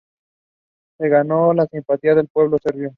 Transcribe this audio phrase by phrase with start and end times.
[0.97, 2.89] Se ganó la simpatía del pueblo serbio.